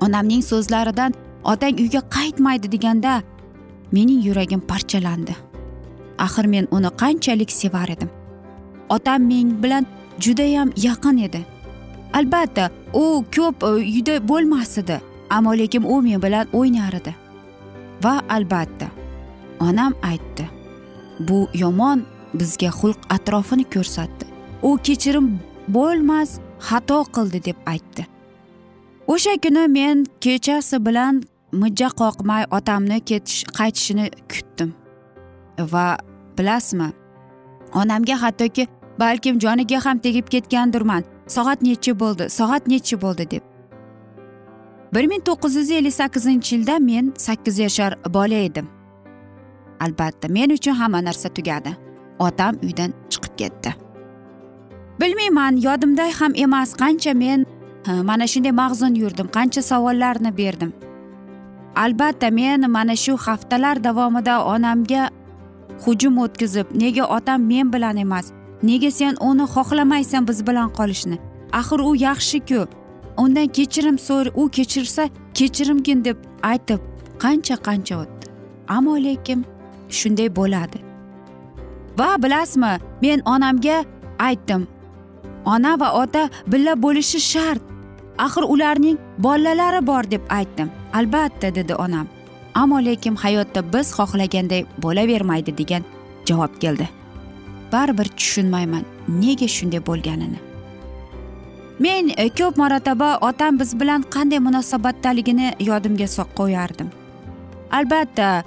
Onamning 0.00 0.42
so'zlaridan 0.42 1.14
otang 1.44 1.80
uyga 1.80 2.00
qaytmaydi 2.16 2.72
deganda 2.72 3.22
mening 3.94 4.20
yuragim 4.26 4.60
parchalandi. 4.70 5.34
Axir 6.18 6.46
men 6.54 6.68
uni 6.76 6.90
qanchalik 7.02 7.50
sevar 7.60 7.88
edim. 7.94 8.10
Otam 8.88 9.20
men 9.30 9.62
bilan 9.62 9.86
judayam 10.24 10.68
yaqin 10.86 11.18
edi. 11.26 11.40
Albatta 12.12 12.70
u 12.94 13.24
ko'p 13.36 13.62
e, 13.62 13.66
uyda 13.66 14.14
bo'lmas 14.28 14.78
edi 14.78 15.00
ammo 15.30 15.52
lekin 15.60 15.82
u 15.82 16.02
men 16.02 16.22
bilan 16.22 16.46
o'ynar 16.52 16.94
edi. 17.00 17.14
Va 18.04 18.14
albatta 18.28 18.86
onam 19.60 19.92
aytdi 20.10 20.44
bu 21.28 21.48
yomon 21.54 22.04
bizga 22.34 22.70
xulq 22.80 23.00
atrofini 23.16 23.64
ko'rsatdi. 23.74 24.24
U 24.62 24.78
kechirim 24.86 25.26
bo'lmas 25.68 26.38
xato 26.68 27.00
qildi 27.14 27.44
deb 27.44 27.58
aytdi. 27.66 28.06
O'sha 29.12 29.34
kuni 29.44 29.64
men 29.68 30.06
kechasi 30.20 30.86
bilan 30.86 31.22
mijja 31.62 31.88
qoqmay 32.00 32.44
otamni 32.58 32.98
ketish 33.10 33.44
qaytishini 33.58 34.06
kutdim. 34.32 34.70
Va 35.72 35.86
bilasizmi 36.38 36.88
onamga 37.80 38.16
hattoki 38.22 38.66
balkim 38.98 39.40
joniga 39.44 39.80
ham 39.84 39.98
tegib 39.98 40.26
ketgandirman. 40.34 41.02
Soat 41.26 41.62
nechi 41.62 41.92
bo'ldi 42.00 42.30
soat 42.30 42.66
nechi 42.72 43.00
bo'ldi 43.04 43.30
deb. 43.30 43.42
Bir 44.94 45.06
ming 45.10 45.22
to'qqiz 45.28 45.56
yuz 45.60 45.70
ellik 45.70 45.94
sakkizinchi 45.94 46.56
yilda 46.56 46.78
men 46.78 47.12
sakkiz 47.26 47.58
yashar 47.58 47.98
bola 48.16 48.40
edim. 48.48 48.68
Albatta 49.80 50.28
men 50.28 50.50
uchun 50.50 50.74
hamma 50.80 51.00
narsa 51.04 51.28
tugadi. 51.28 51.76
Otam 52.18 52.54
uydan 52.62 52.90
chiqib 53.10 53.34
ketdi. 53.40 53.74
Bilmayman 55.00 55.56
yodimda 55.66 56.04
ham 56.20 56.32
emas 56.44 56.70
qancha 56.82 57.14
men 57.14 57.46
mana 58.10 58.26
shunday 58.32 58.52
mag'zun 58.62 58.94
yurdim 59.02 59.28
qancha 59.36 59.62
savollarni 59.62 60.36
berdim. 60.36 60.72
Albatta 61.76 62.30
men 62.30 62.70
mana 62.70 62.96
shu 62.96 63.16
haftalar 63.16 63.84
davomida 63.84 64.44
onamga 64.44 65.10
hujum 65.84 66.18
o'tkazib 66.24 66.66
nega 66.82 67.04
otam 67.16 67.40
men 67.52 67.72
bilan 67.72 67.96
emas 67.96 68.26
nega 68.62 68.90
sen 68.90 69.16
uni 69.20 69.46
xohlamaysan 69.54 70.28
biz 70.28 70.46
bilan 70.46 70.70
qolishni? 70.78 71.18
Axir 71.52 71.80
u 71.80 71.94
yaxshiku 71.96 72.66
undan 73.22 73.48
kechirim 73.56 73.98
so'r 73.98 74.26
u 74.34 74.50
kechirsa 74.56 75.08
kechirmgin 75.34 76.04
deb 76.04 76.16
aytib 76.42 76.80
qancha 77.22 77.56
qancha 77.66 77.94
o'tdi. 78.02 78.24
Ammo 78.68 78.94
lekin 79.06 79.44
shunday 79.88 80.28
bo'ladi. 80.38 80.78
Va 81.98 82.10
bilasizmi 82.22 82.72
men 83.02 83.18
onamga 83.34 83.84
aytdim 84.18 84.62
ona 85.44 85.80
va 85.80 85.88
ota 86.02 86.28
birga 86.46 86.74
bo'lishi 86.84 87.20
shart. 87.20 87.62
Axir 88.18 88.42
ularning 88.54 88.98
bolalari 89.18 89.86
bor 89.86 90.10
deb 90.10 90.22
aytdim. 90.30 90.70
Albatta 90.98 91.54
dedi 91.54 91.74
onam 91.74 92.06
ammo 92.54 92.78
lekin 92.84 93.14
hayotda 93.16 93.60
biz 93.72 93.92
xohlaganday 93.98 94.64
bo'lavermaydi 94.82 95.58
degan 95.58 95.82
javob 96.28 96.58
keldi. 96.60 96.88
Baribir 97.72 98.08
tushunmayman 98.18 98.84
nega 99.08 99.48
shunday 99.48 99.80
bo'lganini. 99.86 100.38
Men 101.78 102.12
e, 102.16 102.28
ko'p 102.28 102.56
marotaba 102.56 103.18
otam 103.20 103.58
biz 103.60 103.80
bilan 103.80 104.02
qanday 104.14 104.38
munosabatdaligini 104.38 105.52
yodimga 105.60 106.06
qo'yardim. 106.38 106.88
Albatta 107.70 108.44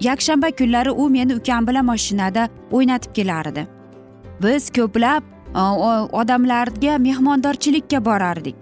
yakshanba 0.00 0.50
kunlari 0.50 0.90
u 0.90 1.08
meni 1.10 1.34
ukam 1.34 1.66
bilan 1.66 1.84
mashinada 1.84 2.48
o'ynatib 2.72 3.12
kelardi. 3.12 3.66
Biz 4.42 4.70
ko'plab 4.70 5.22
e, 5.54 5.62
odamlarga 6.20 6.98
mehmondorchilikka 6.98 8.04
borardik. 8.04 8.56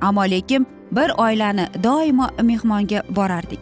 Ammo 0.00 0.24
lekin 0.30 0.66
bir 0.92 1.10
oilani 1.18 1.66
doimo 1.82 2.28
mehmonga 2.42 3.02
borardik. 3.16 3.60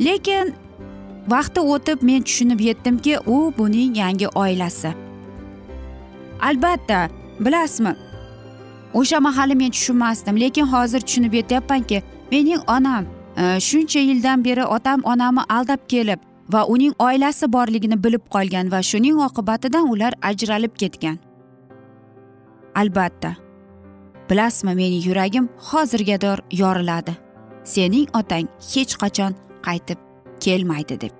Lekin 0.00 0.54
vaqti 1.28 1.60
o'tib 1.60 2.02
men 2.02 2.22
tushunib 2.22 2.60
yetdimki 2.60 3.18
u 3.26 3.52
buning 3.58 3.96
yangi 3.96 4.28
oilasi. 4.28 4.92
Albatta 6.40 7.08
bilasizmi 7.40 7.96
o'sha 8.94 9.20
mahali 9.20 9.54
men 9.54 9.70
tushunmasdim 9.70 10.40
lekin 10.40 10.66
hozir 10.66 11.00
tushunib 11.00 11.32
yetyapmanki 11.32 12.02
mening 12.32 12.60
onam 12.66 13.04
e, 13.36 13.60
shuncha 13.60 14.00
yildan 14.00 14.44
beri 14.44 14.64
otam 14.64 15.00
onamni 15.04 15.40
aldab 15.48 15.88
kelib 15.88 16.20
va 16.52 16.64
uning 16.66 16.94
oilasi 16.98 17.52
borligini 17.52 18.04
bilib 18.04 18.24
qolgan 18.34 18.72
va 18.72 18.82
shuning 18.82 19.20
oqibatidan 19.26 19.88
ular 19.92 20.12
ajralib 20.22 20.74
ketgan. 20.82 21.18
Albatta. 22.74 23.49
Bilasizmi 24.30 24.74
meni 24.74 25.06
yuragim 25.08 25.48
hozirgador 25.56 26.38
yoriladi. 26.52 27.16
Sening 27.64 28.08
otang 28.14 28.46
hech 28.74 28.94
qachon 29.02 29.32
qaytib 29.66 29.98
kelmaydi 30.40 31.00
deb. 31.00 31.10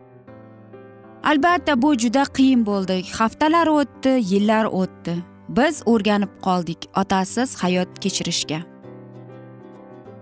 Albatta 1.24 1.82
bu 1.82 1.94
juda 1.98 2.22
qiyin 2.36 2.66
bo'ldi. 2.66 3.02
Haftalar 3.18 3.66
o'tdi 3.66 4.12
yillar 4.32 4.64
o'tdi. 4.64 5.14
Biz 5.48 5.82
o'rganib 5.86 6.32
qoldik 6.46 6.80
otasiz 6.96 7.56
hayot 7.62 7.88
kechirishga. 8.00 8.60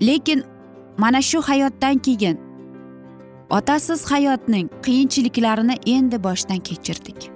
Lekin 0.03 0.45
mana 0.99 1.23
shu 1.23 1.43
hayotdan 1.43 1.99
keyin 1.99 2.39
otasiz 3.51 4.11
hayotning 4.11 4.69
qiyinchiliklarini 4.83 5.77
endi 5.87 6.25
boshdan 6.25 6.59
kechirdik. 6.59 7.31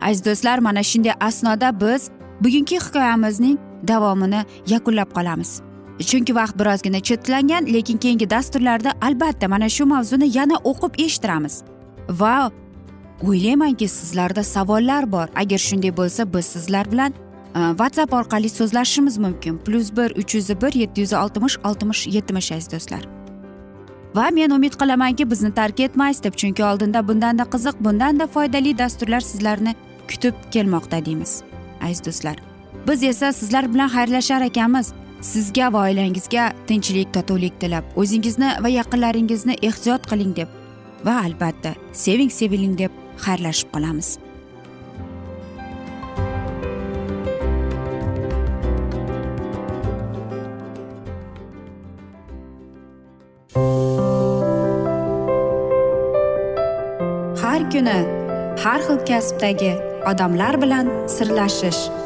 Aziz 0.00 0.24
do'stlar 0.24 0.58
mana 0.58 0.82
shunday 0.82 1.14
asnoda 1.20 1.80
biz 1.80 2.10
bugungi 2.40 2.76
hikoyamizning 2.80 3.58
davomini 3.88 4.44
yakunlab 4.66 5.10
qolamiz. 5.16 5.60
Chunki 5.98 6.34
vaqt 6.34 6.58
birozgina 6.58 7.00
chetlangan 7.00 7.66
lekin 7.72 7.98
keyingi 7.98 8.30
dasturlarda 8.30 8.92
albatta 9.00 9.48
mana 9.48 9.68
shu 9.68 9.86
mavzuni 9.86 10.36
yana 10.38 10.56
o'qib 10.64 11.00
eshittiramiz. 11.04 11.62
Va 12.08 12.50
o'ylaymanki 13.22 13.88
sizlarda 13.88 14.42
savollar 14.44 15.12
bor. 15.12 15.28
Agar 15.36 15.58
shunday 15.58 15.96
bo'lsa 15.96 16.32
biz 16.34 16.46
sizlar 16.46 16.92
bilan 16.92 17.12
e, 17.54 17.60
whatsapp 17.80 18.12
orqali 18.12 18.48
so'zlashishimiz 18.48 19.18
mumkin. 19.18 19.58
Plyus 19.58 19.96
bir 19.96 20.10
uch 20.20 20.34
yuz 20.34 20.48
bir 20.48 20.72
yetti 20.72 21.00
yuz 21.00 21.12
oltmish 21.12 21.56
oltmish 21.64 22.06
yetmish 22.06 22.52
aziz 22.52 22.72
do'stlar. 22.72 23.08
Va 24.14 24.30
men 24.30 24.50
umid 24.50 24.74
qilamanki 24.80 25.30
bizni 25.30 25.54
tark 25.54 25.80
etmaysiz 25.80 26.24
deb 26.24 26.34
chunki 26.34 26.64
oldinda 26.64 27.08
bundanda 27.08 27.42
qiziq 27.42 27.74
bundanda 27.80 28.26
foydali 28.26 28.78
dasturlar 28.78 29.20
sizlarni 29.20 29.74
kutib 30.08 30.34
kelmoqda 30.50 31.04
deymiz. 31.06 31.42
Aziz 31.82 32.04
do'stlar 32.06 32.55
biz 32.88 33.02
esa 33.02 33.32
sizlar 33.32 33.74
bilan 33.74 33.88
xayrlashar 33.88 34.40
ekanmiz. 34.40 34.92
Sizga 35.20 35.72
va 35.72 35.82
oilangizga 35.88 36.52
tinchlik 36.66 37.14
totuvlik 37.14 37.60
tilab 37.60 37.84
o'zingizni 37.96 38.50
va 38.62 38.68
yaqinlaringizni 38.68 39.56
ehtiyot 39.68 40.06
qiling 40.10 40.36
deb 40.36 40.48
va 41.06 41.14
albatta 41.24 41.74
seving 41.92 42.30
seviling 42.30 42.78
deb 42.78 42.92
xayrlashib 43.24 43.72
qolamiz. 43.74 44.18
Har 57.42 57.70
kuni 57.72 57.98
har 58.64 58.80
xil 58.86 58.98
kasbdagi 59.10 59.72
odamlar 60.10 60.62
bilan 60.62 60.86
sirlashish 61.16 62.05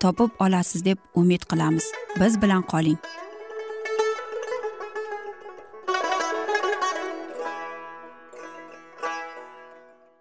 topib 0.00 0.30
olasiz 0.38 0.84
deb 0.84 0.98
umid 1.14 1.42
qilamiz. 1.50 1.84
Biz 2.20 2.42
bilan 2.42 2.62
qoling. 2.62 2.98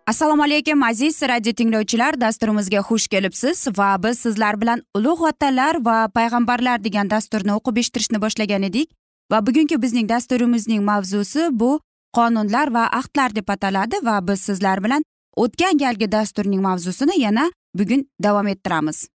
Assalomu 0.07 0.43
alaykum 0.43 0.83
aziz 0.83 1.21
radio 1.21 1.53
tinglovchilar. 1.53 2.21
Dasturimizga 2.21 2.79
xush 2.79 3.07
kelibsiz 3.07 3.67
va 3.77 4.03
biz 4.03 4.19
sizlar 4.19 4.61
bilan 4.61 4.83
ulug' 4.97 5.23
otalar 5.29 5.79
va 5.85 6.07
payg'ambarlar 6.17 6.83
degan 6.83 7.09
dasturni 7.09 7.51
o'qib 7.57 7.79
eshittirishni 7.81 8.21
boshlagan 8.21 8.63
edik. 8.69 8.91
Va 9.31 9.41
bugungi 9.47 9.81
bizning 9.81 10.09
dasturimizning 10.09 10.83
mavzusi 10.83 11.47
bu 11.51 11.79
qonunlar 12.13 12.73
va 12.73 12.85
ahdlar 12.99 13.35
deb 13.35 13.49
ataladi 13.49 14.05
va 14.05 14.19
biz 14.27 14.41
sizlar 14.41 14.83
bilan 14.83 15.03
o'tgan 15.35 15.77
galgi 15.77 16.11
dasturning 16.11 16.61
mavzusini 16.61 17.19
yana 17.21 17.49
bugun 17.73 18.05
davom 18.23 18.47
ettiramiz. 18.47 19.07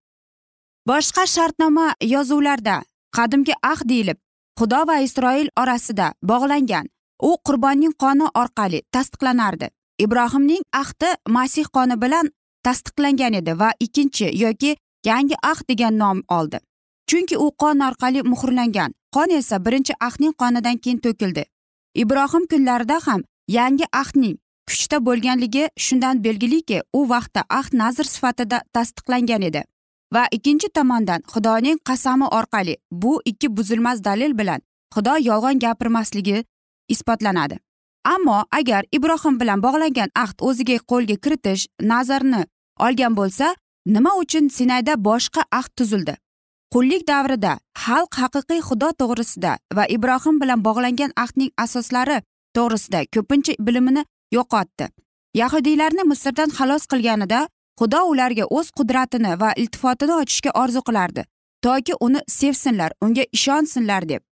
Boshqa 0.88 1.26
shartnoma 1.26 1.86
yozuvlarda 2.00 2.82
qadimgi 3.16 3.54
ahd 3.62 3.88
deyilib 3.88 4.18
xudo 4.58 4.80
va 4.88 4.96
isroil 5.06 5.48
orasida 5.62 6.12
bog'langan. 6.30 6.86
U 7.28 7.36
qurbonning 7.46 7.92
qoni 8.02 8.26
orqali 8.42 8.80
tasdiqlanardi. 8.94 9.68
Ibrohimning 10.04 10.62
ahdi 10.82 11.10
masih 11.36 11.66
qoni 11.76 11.96
bilan 12.02 12.30
tasdiqlangan 12.66 13.34
edi 13.40 13.58
va 13.60 13.70
ikkinchi 13.86 14.30
yoki 14.42 14.76
yangi 15.06 15.36
ahd 15.50 15.64
degan 15.68 15.98
nom 15.98 16.22
oldi. 16.28 16.58
Chunki 17.08 17.36
u 17.36 17.50
qon 17.62 17.80
orqali 17.88 18.22
muhrlangan. 18.22 18.94
Qon 19.14 19.30
esa 19.38 19.64
birinchi 19.64 19.94
ahdning 20.00 20.34
qonidan 20.40 20.76
keyin 20.82 20.98
to'kildi. 21.04 21.44
Ibrohim 22.02 22.44
kunlarida 22.50 22.98
ham 23.06 23.20
yangi 23.48 23.86
ahdning 23.92 24.36
kuchda 24.68 24.96
bo'lganligi 25.06 25.64
shundan 25.76 26.24
belgiliki 26.24 26.82
u 26.98 27.08
vaqtda 27.12 27.42
ahd 27.58 27.72
nazr 27.82 28.06
sifatida 28.14 28.58
tasdiqlangan 28.74 29.42
edi 29.50 29.64
va 30.14 30.26
ikkinchi 30.36 30.68
tomondan 30.76 31.20
xudoning 31.32 31.78
qasami 31.88 32.26
orqali 32.38 32.76
bu 32.92 33.12
ikki 33.24 33.56
buzilmas 33.56 34.04
dalil 34.04 34.38
bilan 34.38 34.60
xudo 34.94 35.14
yolg'on 35.28 35.58
gapirmasligi 35.58 36.44
isbotlanadi. 36.88 37.58
Ammo 38.04 38.44
agar 38.58 38.84
ibrohim 38.92 39.40
bilan 39.40 39.62
bog'langan 39.62 40.10
ahd 40.24 40.36
o'ziga 40.48 40.78
qo'lga 40.90 41.16
kiritish 41.24 41.66
nazarni 41.92 42.42
olgan 42.86 43.16
bo'lsa 43.16 43.54
nima 43.86 44.12
uchun 44.22 44.48
sinayda 44.56 44.94
boshqa 45.08 45.42
ahd 45.58 45.72
tuzildi? 45.76 46.14
Qullik 46.74 47.02
davrida 47.08 47.52
xalq 47.84 48.12
haqiqiy 48.22 48.60
xudo 48.68 48.88
to'g'risida 49.00 49.52
va 49.76 49.84
ibrohim 49.96 50.40
bilan 50.42 50.64
bog'langan 50.66 51.12
ahdning 51.22 51.50
asoslari 51.64 52.18
to'g'risida 52.56 53.00
ko'pincha 53.14 53.54
bilimini 53.66 54.02
yo'qotdi. 54.36 54.86
Yahudiylarni 55.40 56.02
misrdan 56.10 56.50
xalos 56.58 56.86
qilganida 56.92 57.40
xudo 57.80 58.00
ularga 58.12 58.44
o'z 58.56 58.70
qudratini 58.78 59.32
va 59.40 59.50
iltifotini 59.56 60.14
ochishga 60.22 60.50
orzu 60.62 60.80
qilardi 60.88 61.24
toki 61.62 61.94
uni 62.00 62.20
sevsinlar 62.28 62.92
unga 63.00 63.24
ishonsinlar 63.32 64.08
deb. 64.08 64.22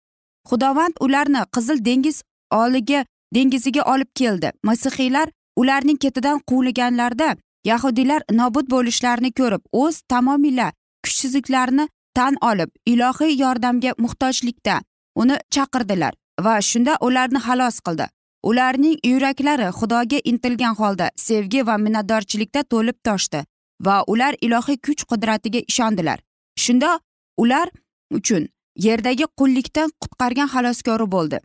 Xudovand 0.49 0.95
ularni 1.01 1.43
qizil 1.55 1.85
dengiz 1.85 2.23
oliga 2.51 3.05
dengiziga 3.35 3.83
olib 3.83 4.11
keldi. 4.15 4.53
Masihiylar 4.63 5.29
ularning 5.57 5.99
ketidan 5.99 6.41
quvlaganlarida 6.51 7.37
yahudiylar 7.65 8.23
nobud 8.33 8.71
bo'lishlarini 8.75 9.33
ko'rib 9.41 9.63
o'z 9.73 10.03
tamomila 10.09 10.73
kuchsizliklarini 11.05 11.89
tan 12.15 12.37
olib 12.51 12.71
ilohiy 12.87 13.41
yordamga 13.43 13.93
muhtojlikda 14.05 14.81
uni 15.17 15.37
chaqirdilar 15.55 16.15
va 16.45 16.61
shunda 16.71 16.97
ularni 17.01 17.41
xalos 17.47 17.81
qildi. 17.87 18.07
Ularning 18.43 18.99
yuraklari 19.05 19.69
xudoga 19.79 20.19
intilgan 20.25 20.75
holda 20.75 21.11
sevgi 21.17 21.67
va 21.67 21.77
minnatdorchilikda 21.85 22.63
to'lib 22.73 22.99
toshdi 23.05 23.45
va 23.87 24.05
ular 24.07 24.35
ilohiy 24.41 24.79
kuch 24.87 25.05
qudratiga 25.11 25.61
ishondilar. 25.69 26.19
Shunda 26.57 27.01
ular 27.37 27.69
uchun 28.11 28.49
yerdagi 28.87 29.27
qullikdan 29.39 29.91
qutqargan 30.03 30.49
xaloskori 30.55 31.07
bo'ldi. 31.15 31.39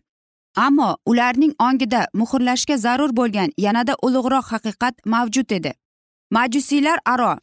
Ammo 0.56 0.96
ularning 1.06 1.54
ongida 1.60 2.08
muhrlashga 2.14 2.78
zarur 2.78 3.12
bo'lgan 3.20 3.50
yanada 3.58 3.94
ulug'roq 4.06 4.46
haqiqat 4.54 4.96
mavjud 5.06 5.52
edi. 5.52 5.74
Majusiylar 6.32 7.00
aro 7.06 7.38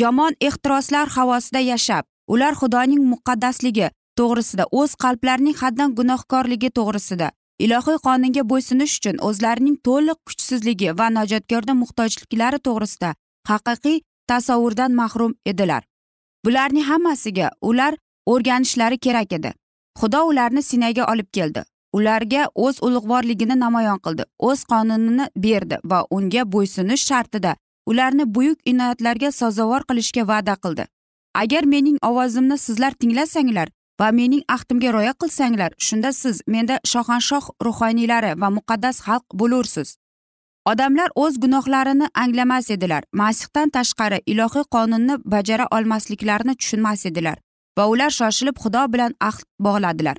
yomon 0.00 0.34
ehtiroslar 0.40 1.08
havosida 1.08 1.60
yashab 1.60 2.04
ular 2.26 2.54
xudoning 2.60 3.02
muqaddasligi 3.12 3.90
to'g'risida 4.18 4.64
o'z 4.80 4.94
qalblarining 5.04 5.56
haddan 5.62 5.94
gunohkorligi 5.98 6.70
to'g'risida 6.78 7.30
ilohiy 7.58 7.98
qonunga 8.06 8.42
bo'ysunish 8.50 8.94
uchun 8.98 9.16
o'zlarining 9.28 9.76
to'liq 9.86 10.18
kuchsizligi 10.28 10.90
va 10.98 11.06
najotkorda 11.18 11.74
muhtojliklari 11.82 12.58
to'g'risida 12.66 13.10
haqiqiy 13.50 14.00
tasavvurdan 14.30 14.92
mahrum 15.00 15.34
edilar. 15.46 15.82
Bularning 16.44 16.84
hammasiga 16.90 17.50
ular 17.60 17.94
o'rganishlari 18.26 18.98
kerak 18.98 19.32
edi. 19.32 19.52
Xudo 20.00 20.24
ularni 20.30 20.62
sinayga 20.62 21.04
olib 21.12 21.28
keldi. 21.32 21.62
Ularga 21.92 22.48
o'z 22.54 22.82
ulug'vorligini 22.86 23.56
namoyon 23.58 23.98
qildi 24.04 24.24
o'z 24.38 24.64
qonunini 24.72 25.26
berdi 25.36 25.76
va 25.84 25.98
unga 26.10 26.42
bo'ysunish 26.54 27.04
shartida 27.10 27.56
ularni 27.86 28.34
buyuk 28.34 28.58
inoyatlarga 28.72 29.30
sazovor 29.32 29.82
qilishga 29.88 30.26
va'da 30.32 30.54
qildi. 30.64 30.84
Agar 31.34 31.64
mening 31.74 31.98
ovozimni 32.08 32.58
sizlar 32.58 32.92
tinglasanglar 32.92 33.68
va 34.00 34.10
mening 34.12 34.42
ahdimga 34.48 34.90
rioya 34.92 35.14
qilsanglar 35.22 35.70
shunda 35.86 36.12
siz 36.12 36.42
menda 36.46 36.76
shohanshoh 36.92 37.46
ruhoniylari 37.66 38.32
va 38.42 38.48
muqaddas 38.56 38.96
xalq 39.06 39.26
bo'lursiz. 39.40 39.88
Odamlar 40.70 41.08
o'z 41.22 41.34
gunohlarini 41.44 42.06
anglamas 42.22 42.70
edilar 42.70 43.02
masihdan 43.20 43.68
tashqari 43.76 44.18
ilohiy 44.32 44.64
qonunni 44.74 45.14
bajara 45.34 45.66
olmasliklarini 45.76 46.54
tushunmas 46.60 47.06
edilar 47.10 47.36
va 47.78 47.84
ular 47.92 48.10
shoshilib 48.20 48.56
xudo 48.62 48.84
bilan 48.92 49.12
ahd 49.20 49.44
bog'ladilar. 49.66 50.16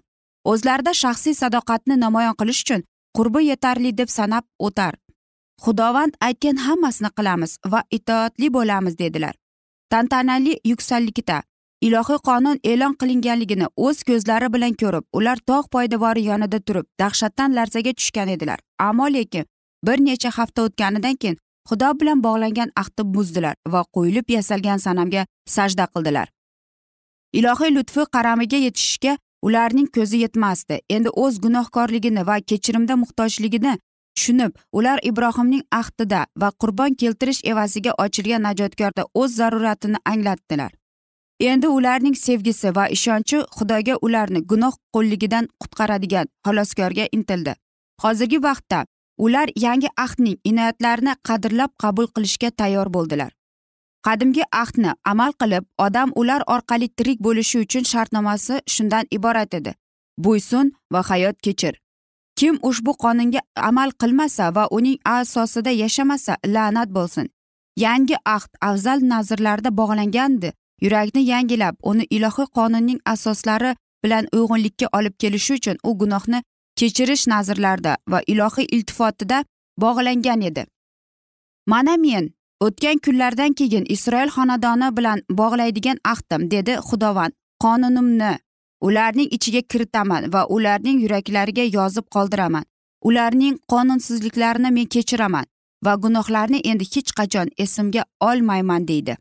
O'zlarida 0.51 0.93
shaxsiy 1.03 1.33
sadoqatni 1.41 1.95
namoyon 2.05 2.35
qilish 2.39 2.61
uchun 2.65 2.85
qurbi 3.17 3.41
yetarli 3.51 3.97
deb 3.97 4.09
sanab 4.17 4.45
o'tar. 4.67 4.93
Xudovand 5.63 6.13
aytgan 6.27 6.57
hammasini 6.65 7.09
qilamiz 7.17 7.51
va 7.71 7.81
itoatli 7.97 8.47
bo'lamiz 8.57 8.97
dedilar. 9.03 9.35
Tantanali 9.91 10.53
yuksallikda 10.71 11.37
ilohiy 11.81 12.19
qonun 12.27 12.59
e'lon 12.63 12.93
qilinganligini 13.01 13.67
o'z 13.85 14.03
ko'zlari 14.09 14.53
bilan 14.53 14.73
ko'rib 14.81 15.05
ular 15.13 15.37
tog' 15.49 15.67
poydevori 15.75 16.23
yonida 16.29 16.59
turib 16.59 16.85
dahshatdan 16.99 17.55
larzaga 17.55 17.93
tushgan 17.93 18.29
edilar. 18.35 18.59
Ammo 18.79 19.07
lekin 19.13 19.45
bir 19.87 19.97
necha 20.05 20.29
hafta 20.37 20.61
o'tganidan 20.67 21.15
keyin 21.15 21.37
xudo 21.69 21.89
bilan 21.99 22.23
bog'langan 22.23 22.71
ahdni 22.81 23.03
buzdilar 23.15 23.55
va 23.73 23.81
qo'yilib 23.95 24.29
yasalgan 24.37 24.77
sanamga 24.77 25.25
sajda 25.55 25.85
qildilar. 25.93 26.27
Ilohiy 27.33 27.75
lutfi 27.75 28.05
qaramiga 28.15 28.57
yetishishga 28.57 29.17
ularning 29.41 29.87
ko'zi 29.95 30.17
yetmasdi. 30.25 30.79
Endi 30.89 31.09
o'z 31.23 31.41
gunohkorligini 31.45 32.27
va 32.29 32.37
kechirimda 32.49 32.95
muhtojligini 33.03 33.73
tushunib 34.15 34.51
ular 34.71 34.99
ibrohimning 35.09 35.63
ahdida 35.81 36.25
va 36.41 36.49
qurbon 36.61 36.95
keltirish 37.01 37.41
evaziga 37.51 37.91
ochilgan 38.05 38.41
najotkorda 38.47 39.03
o'z 39.21 39.35
zaruratini 39.41 39.99
anglatdilar. 40.13 40.71
Endi 41.39 41.67
ularning 41.67 42.15
sevgisi 42.15 42.75
va 42.75 42.87
ishonchi 42.87 43.37
xudoga 43.57 43.95
ularni 44.01 44.41
gunoh 44.51 44.73
qo'lligidan 44.95 45.47
qutqaradigan 45.61 46.27
xaloskorga 46.47 47.07
intildi. 47.11 47.53
Hozirgi 48.01 48.39
vaqtda 48.43 48.85
ular 49.17 49.49
yangi 49.55 49.89
ahdning 49.97 50.37
inoyatlarini 50.43 51.15
qadrlab 51.27 51.71
qabul 51.83 52.07
qilishga 52.15 52.49
tayyor 52.51 52.93
bo'ldilar. 52.93 53.31
Qadimgi 54.05 54.43
ahdni 54.51 54.91
amal 55.11 55.31
qilib 55.41 55.63
odam 55.77 56.11
ular 56.15 56.41
orqali 56.47 56.87
tirik 56.97 57.19
bo'lishi 57.27 57.59
uchun 57.65 57.83
shartnomasi 57.91 58.59
shundan 58.67 59.05
iborat 59.11 59.53
edi. 59.53 59.73
Bo'ysun 60.17 60.71
va 60.93 61.01
hayot 61.09 61.41
kechir. 61.41 61.73
Kim 62.35 62.59
ushbu 62.69 62.91
qonunga 63.03 63.39
amal 63.55 63.91
qilmasa 64.01 64.55
va 64.55 64.67
uning 64.77 64.97
asosida 65.05 65.71
yashamasa 65.71 66.37
la'nat 66.45 66.89
bo'lsin. 66.97 67.29
Yangi 67.85 68.15
ahd 68.25 68.51
afzal 68.61 68.99
nazrlarda 69.11 69.69
bog'langandi. 69.79 70.51
Yurakni 70.81 71.21
yangilab 71.31 71.75
uni 71.83 72.07
ilohiy 72.09 72.47
qonunning 72.57 72.99
asoslari 73.13 73.75
bilan 74.03 74.27
uyg'unlikka 74.33 74.87
olib 74.97 75.15
kelishi 75.21 75.53
uchun 75.53 75.77
u 75.83 75.97
gunohni 76.01 76.43
kechirish 76.79 77.27
nazrlarida 77.33 77.97
va 78.11 78.19
ilohiy 78.27 78.67
iltifotida 78.75 79.43
bog'langan 79.81 80.41
edi. 80.49 80.65
Mana 81.67 81.97
men 81.97 82.29
o'tgan 82.65 82.97
kunlardan 83.05 83.53
keyin 83.59 83.85
isroil 83.95 84.29
xonadoni 84.37 84.89
bilan 84.97 85.19
bog'laydigan 85.39 85.97
ahdim 86.13 86.51
dedi 86.51 86.73
xudovand 86.89 87.33
qonunimni 87.63 88.31
ularning 88.87 89.29
ichiga 89.37 89.61
kiritaman 89.71 90.31
va 90.33 90.45
ularning 90.55 91.01
yuraklariga 91.03 91.65
yozib 91.77 92.05
qoldiraman. 92.15 92.65
Ularning 93.07 93.57
qonunsizliklarini 93.71 94.71
men 94.77 94.87
kechiraman 94.95 95.45
va 95.85 95.93
gunohlarni 96.03 96.59
endi 96.71 96.85
hech 96.93 97.11
qachon 97.19 97.49
esimga 97.63 98.03
olmayman 98.29 98.87
deydi. 98.87 99.17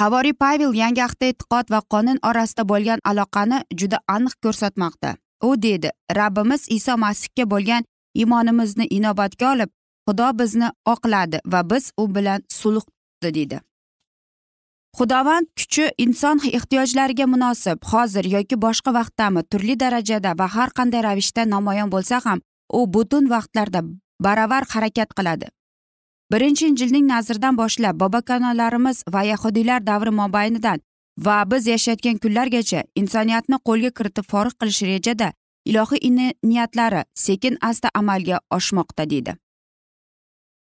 Havoriy 0.00 0.34
pavel 0.42 0.72
yangi 0.74 1.02
ahdda 1.06 1.26
e'tiqod 1.32 1.70
va 1.74 1.80
qonun 1.92 2.18
orasida 2.28 2.64
bo'lgan 2.72 3.00
aloqani 3.10 3.58
juda 3.80 3.98
aniq 4.16 4.34
ko'rsatmoqda. 4.44 5.10
U 5.48 5.50
deydi 5.64 5.90
rabbimiz 6.18 6.62
iso 6.76 6.96
masihga 7.04 7.44
bo'lgan 7.52 7.82
iymonimizni 8.20 8.86
inobatga 8.96 9.52
olib 9.52 9.70
xudo 10.08 10.28
bizni 10.40 10.68
oqladi 10.94 11.38
va 11.52 11.60
biz 11.70 11.92
u 12.02 12.04
bilan 12.14 12.40
sulh 12.60 12.86
deydi. 13.22 13.60
Xudovand 14.98 15.46
kuchi 15.58 15.84
inson 15.98 16.38
ehtiyojlariga 16.58 17.26
munosib. 17.26 17.78
Hozir 17.90 18.24
yoki 18.36 18.56
boshqa 18.64 18.90
vaqtdami 18.98 19.42
turli 19.50 19.74
darajada 19.80 20.34
va 20.40 20.46
har 20.56 20.70
qanday 20.78 21.02
ravishda 21.06 21.42
namoyon 21.54 21.90
bo'lsa 21.94 22.20
ham 22.24 22.38
u 22.78 22.80
butun 22.94 23.24
vaqtlarda 23.34 23.80
baravar 24.26 24.64
harakat 24.74 25.10
qiladi. 25.18 25.46
Birinchi 26.32 26.66
injilning 26.66 27.06
nazridan 27.06 27.56
boshlab 27.56 28.00
bobokonalarimiz 28.00 29.02
va 29.14 29.22
yahudiylar 29.22 29.86
davri 29.86 30.10
mobaynidan 30.10 30.80
va 31.18 31.50
biz 31.50 31.66
yashayotgan 31.66 32.18
kunlargacha 32.24 32.82
insoniyatni 32.94 33.58
qo'lga 33.68 33.90
kiritib 33.98 34.26
forig' 34.32 34.58
qilish 34.60 34.82
rejada 34.82 35.32
ilohiy 35.64 36.32
niyatlari 36.42 37.04
sekin 37.14 37.58
asta 37.60 37.88
amalga 37.94 38.40
oshmoqda 38.50 39.10
deydi. 39.10 39.36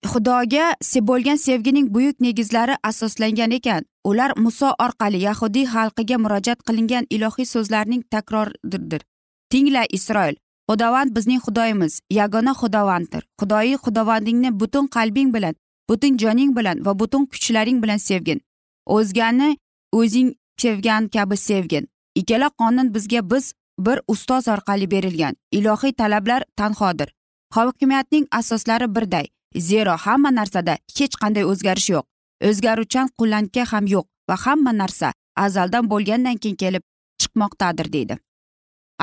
Xudoga 0.06 0.74
bo'lgan 1.08 1.36
sevgining 1.36 1.94
buyuk 1.94 2.20
negizlari 2.20 2.74
asoslangan 2.82 3.50
ekan. 3.50 3.84
Ular 4.04 4.32
muso 4.36 4.68
orqali 4.84 5.18
yahudiy 5.28 5.66
xalqiga 5.66 6.16
murojaat 6.18 6.60
qilingan 6.66 7.04
ilohiy 7.10 7.44
so'zlarning 7.44 8.02
takroridir. 8.10 9.02
Tingla 9.50 9.84
isroil 9.90 10.36
xudovand 10.70 11.16
bizning 11.16 11.40
xudoyimiz. 11.46 12.00
Yagona 12.10 12.52
xudovanddir. 12.54 13.22
Xudoyi 13.40 13.76
xudovandingni 13.84 14.50
butun 14.60 14.86
qalbing 14.86 15.34
bilan 15.34 15.54
butun 15.88 16.18
joning 16.18 16.56
bilan 16.56 16.84
va 16.86 16.98
butun 16.98 17.26
kuchlaring 17.26 17.82
bilan 17.82 17.96
sevgin. 17.96 18.40
O'zgani 18.86 19.56
o'zing 19.92 20.34
sevgan 20.62 21.08
kabi 21.08 21.36
sevgin. 21.36 21.88
Ikkala 22.14 22.48
qonun 22.60 22.94
bizga 22.94 23.30
biz 23.30 23.52
bir 23.78 23.98
ustoz 24.08 24.48
orqali 24.48 24.90
berilgan. 24.90 25.34
Ilohiy 25.52 25.92
talablar 25.92 26.44
tanhodir. 26.56 27.08
Hokimiyatning 27.54 28.26
asoslari 28.30 28.94
birday. 28.94 29.26
Zero 29.56 29.96
hamma 29.96 30.30
narsada 30.30 30.78
hech 30.98 31.14
qanday 31.22 31.44
o'zgarish 31.44 31.90
yo'q. 31.90 32.04
O'zgaruvchan 32.48 33.08
qullanka 33.18 33.64
ham 33.72 33.86
yo'q 33.86 34.06
va 34.28 34.36
hamma 34.44 34.72
narsa 34.72 35.12
azaldan 35.36 35.90
bo'lgandan 35.90 36.36
keyin 36.42 36.56
kelib 36.56 36.82
chiqmoqdadir 37.20 37.92
deydi. 37.92 38.14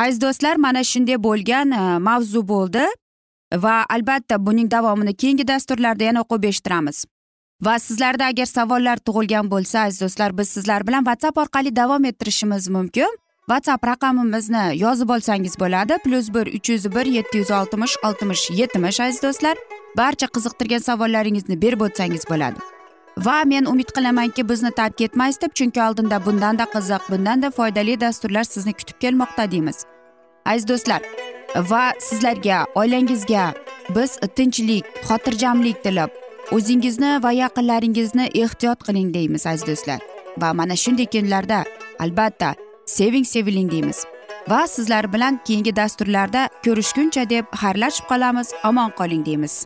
Aziz 0.04 0.22
do'stlar 0.22 0.56
mana 0.66 0.84
shunday 0.92 1.18
bo'lgan 1.28 1.72
e, 1.72 1.84
mavzu 2.08 2.42
bo'ldi 2.54 2.86
va 3.64 3.76
albatta 3.96 4.46
buning 4.48 4.72
davomini 4.72 5.14
keyingi 5.22 5.48
dasturlarda 5.48 6.04
yana 6.10 6.22
o'qib 6.26 6.44
eshittiramiz. 6.52 7.06
Va 7.66 7.80
sizlarda 7.80 8.26
agar 8.32 8.46
savollar 8.46 8.98
tug'ilgan 9.08 9.50
bo'lsa 9.54 9.86
aziz 9.88 10.02
do'stlar 10.02 10.38
biz 10.38 10.50
sizlar 10.50 10.88
bilan 10.88 11.04
whatsapp 11.10 11.38
orqali 11.44 11.76
davom 11.76 12.06
ettirishimiz 12.06 12.70
mumkin. 12.70 13.18
Whatsapp 13.50 13.84
raqamimizni 13.88 14.64
yozib 14.84 15.10
olsangiz 15.10 15.60
bo'ladi. 15.60 15.98
Plyus 16.06 16.34
bir 16.34 16.48
uch 16.58 16.70
yuz 16.70 16.86
bir 16.96 17.06
yetti 17.18 17.38
yuz 17.38 17.52
oltmish 17.52 17.96
oltmish 18.04 18.50
yetmish 18.62 19.00
aziz 19.00 19.22
do'stlar. 19.24 19.56
Barcha 19.98 20.28
qiziqtirgan 20.36 20.82
savollaringizni 20.90 21.62
berib 21.62 21.82
o'tsangiz 21.82 22.30
bo'ladi. 22.30 22.77
Va 23.26 23.44
men 23.46 23.66
umid 23.66 23.92
qilamanki 23.96 24.50
bizni 24.50 24.72
tark 24.72 25.02
etmaysiz 25.02 25.42
deb 25.42 25.54
chunki 25.54 25.82
oldinda 25.82 26.26
bundanda 26.26 26.66
qiziq 26.74 27.04
bundanda 27.12 27.52
foydali 27.52 28.00
dasturlar 28.02 28.44
sizni 28.44 28.74
kutib 28.74 29.00
kelmoqda 29.04 29.52
deymiz. 29.52 29.78
Aziz 30.46 30.68
do'stlar 30.68 31.02
va 31.72 31.84
sizlarga 32.00 32.66
oilangizga 32.76 33.46
biz 33.96 34.12
tinchlik 34.36 34.86
xotirjamlik 35.08 35.84
tilab 35.84 36.12
o'zingizni 36.52 37.24
va 37.24 37.32
yaqinlaringizni 37.32 38.26
ehtiyot 38.44 38.84
qiling 38.88 39.14
deymiz 39.14 39.48
aziz 39.48 39.68
do'stlar. 39.70 40.00
Va 40.42 40.54
mana 40.54 40.76
shunday 40.84 41.08
kunlarda 41.16 41.64
albatta 42.00 42.56
seving 42.86 43.26
seviling 43.26 43.72
deymiz. 43.72 44.06
Va 44.50 44.68
sizlar 44.68 45.14
bilan 45.14 45.40
keyingi 45.46 45.76
dasturlarda 45.76 46.50
ko'rishguncha 46.66 47.30
deb 47.30 47.46
xayrlashib 47.62 48.06
qolamiz 48.12 48.54
omon 48.70 48.90
qoling 49.00 49.26
deymiz. 49.26 49.66